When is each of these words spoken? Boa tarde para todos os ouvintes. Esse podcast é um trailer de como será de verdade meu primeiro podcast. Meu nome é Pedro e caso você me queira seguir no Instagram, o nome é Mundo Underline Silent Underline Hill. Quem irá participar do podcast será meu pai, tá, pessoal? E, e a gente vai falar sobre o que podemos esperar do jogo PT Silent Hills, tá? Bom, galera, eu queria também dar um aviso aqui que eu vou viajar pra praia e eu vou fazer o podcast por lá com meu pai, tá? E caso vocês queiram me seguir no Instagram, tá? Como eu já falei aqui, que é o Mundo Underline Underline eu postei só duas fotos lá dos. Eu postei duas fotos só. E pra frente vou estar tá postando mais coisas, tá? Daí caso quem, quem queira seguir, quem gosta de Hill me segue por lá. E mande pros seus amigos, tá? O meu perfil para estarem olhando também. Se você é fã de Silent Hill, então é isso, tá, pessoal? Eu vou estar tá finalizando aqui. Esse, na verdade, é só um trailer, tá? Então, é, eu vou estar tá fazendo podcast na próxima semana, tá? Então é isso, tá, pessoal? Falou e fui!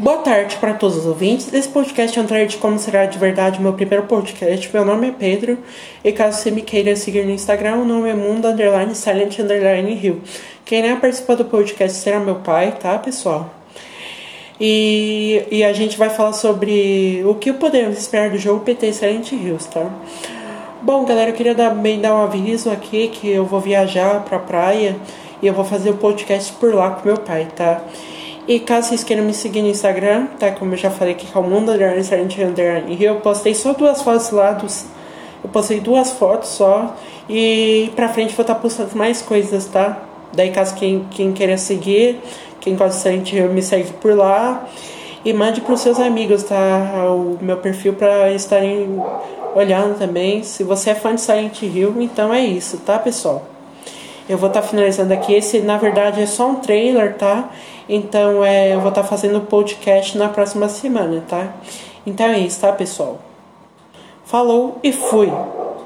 Boa 0.00 0.18
tarde 0.18 0.56
para 0.58 0.74
todos 0.74 0.96
os 0.96 1.06
ouvintes. 1.06 1.52
Esse 1.52 1.68
podcast 1.68 2.16
é 2.16 2.22
um 2.22 2.24
trailer 2.24 2.46
de 2.46 2.56
como 2.58 2.78
será 2.78 3.04
de 3.04 3.18
verdade 3.18 3.60
meu 3.60 3.72
primeiro 3.72 4.06
podcast. 4.06 4.70
Meu 4.72 4.84
nome 4.84 5.08
é 5.08 5.10
Pedro 5.10 5.58
e 6.04 6.12
caso 6.12 6.38
você 6.38 6.52
me 6.52 6.62
queira 6.62 6.94
seguir 6.94 7.24
no 7.24 7.32
Instagram, 7.32 7.78
o 7.78 7.84
nome 7.84 8.08
é 8.08 8.14
Mundo 8.14 8.46
Underline 8.46 8.94
Silent 8.94 9.40
Underline 9.40 9.92
Hill. 10.00 10.20
Quem 10.64 10.84
irá 10.84 10.94
participar 10.94 11.34
do 11.34 11.46
podcast 11.46 11.98
será 11.98 12.20
meu 12.20 12.36
pai, 12.36 12.76
tá, 12.78 12.96
pessoal? 12.96 13.52
E, 14.60 15.44
e 15.50 15.64
a 15.64 15.72
gente 15.72 15.98
vai 15.98 16.10
falar 16.10 16.32
sobre 16.32 17.24
o 17.26 17.34
que 17.34 17.52
podemos 17.52 17.98
esperar 17.98 18.30
do 18.30 18.38
jogo 18.38 18.60
PT 18.60 18.92
Silent 18.92 19.32
Hills, 19.32 19.68
tá? 19.68 19.90
Bom, 20.80 21.04
galera, 21.04 21.30
eu 21.30 21.34
queria 21.34 21.56
também 21.56 22.00
dar 22.00 22.14
um 22.14 22.22
aviso 22.22 22.70
aqui 22.70 23.08
que 23.08 23.28
eu 23.28 23.44
vou 23.44 23.58
viajar 23.58 24.22
pra 24.22 24.38
praia 24.38 24.94
e 25.42 25.46
eu 25.48 25.52
vou 25.52 25.64
fazer 25.64 25.90
o 25.90 25.96
podcast 25.96 26.52
por 26.52 26.72
lá 26.72 26.90
com 26.90 27.08
meu 27.08 27.18
pai, 27.18 27.48
tá? 27.56 27.82
E 28.48 28.58
caso 28.58 28.88
vocês 28.88 29.04
queiram 29.04 29.24
me 29.24 29.34
seguir 29.34 29.60
no 29.60 29.68
Instagram, 29.68 30.26
tá? 30.38 30.50
Como 30.50 30.72
eu 30.72 30.78
já 30.78 30.88
falei 30.88 31.12
aqui, 31.12 31.26
que 31.26 31.36
é 31.36 31.38
o 31.38 31.44
Mundo 31.44 31.70
Underline 31.70 32.00
Underline 32.42 33.04
eu 33.04 33.16
postei 33.16 33.54
só 33.54 33.74
duas 33.74 34.00
fotos 34.00 34.30
lá 34.30 34.52
dos. 34.52 34.86
Eu 35.44 35.50
postei 35.50 35.80
duas 35.80 36.12
fotos 36.12 36.48
só. 36.48 36.96
E 37.28 37.92
pra 37.94 38.08
frente 38.08 38.34
vou 38.34 38.42
estar 38.42 38.54
tá 38.54 38.60
postando 38.60 38.96
mais 38.96 39.20
coisas, 39.20 39.66
tá? 39.66 40.02
Daí 40.32 40.50
caso 40.50 40.74
quem, 40.76 41.06
quem 41.10 41.30
queira 41.34 41.58
seguir, 41.58 42.20
quem 42.58 42.74
gosta 42.74 43.14
de 43.18 43.36
Hill 43.36 43.52
me 43.52 43.60
segue 43.60 43.92
por 43.92 44.16
lá. 44.16 44.66
E 45.22 45.30
mande 45.34 45.60
pros 45.60 45.80
seus 45.80 46.00
amigos, 46.00 46.42
tá? 46.42 47.04
O 47.06 47.36
meu 47.42 47.58
perfil 47.58 47.92
para 47.92 48.32
estarem 48.32 48.98
olhando 49.54 49.98
também. 49.98 50.42
Se 50.42 50.64
você 50.64 50.88
é 50.88 50.94
fã 50.94 51.14
de 51.14 51.20
Silent 51.20 51.60
Hill, 51.60 52.00
então 52.00 52.32
é 52.32 52.40
isso, 52.40 52.78
tá, 52.78 52.98
pessoal? 52.98 53.57
Eu 54.28 54.36
vou 54.36 54.48
estar 54.48 54.60
tá 54.60 54.66
finalizando 54.66 55.12
aqui. 55.14 55.32
Esse, 55.32 55.60
na 55.60 55.78
verdade, 55.78 56.20
é 56.20 56.26
só 56.26 56.48
um 56.48 56.56
trailer, 56.56 57.16
tá? 57.16 57.50
Então, 57.88 58.44
é, 58.44 58.74
eu 58.74 58.80
vou 58.80 58.90
estar 58.90 59.02
tá 59.02 59.08
fazendo 59.08 59.40
podcast 59.40 60.18
na 60.18 60.28
próxima 60.28 60.68
semana, 60.68 61.22
tá? 61.26 61.54
Então 62.06 62.26
é 62.26 62.38
isso, 62.38 62.60
tá, 62.60 62.72
pessoal? 62.72 63.18
Falou 64.24 64.78
e 64.82 64.92
fui! 64.92 65.32